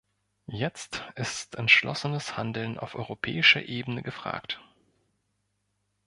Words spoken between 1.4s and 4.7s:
entschlossenes Handeln auf europäischer Ebene gefragt.